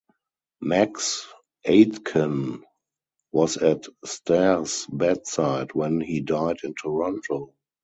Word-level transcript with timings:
Max 0.61 1.27
Aitken 1.63 2.63
was 3.31 3.57
at 3.57 3.85
Stairs' 4.03 4.87
bedside 4.91 5.75
when 5.75 6.01
he 6.01 6.21
died 6.21 6.57
in 6.63 6.73
Toronto. 6.73 7.53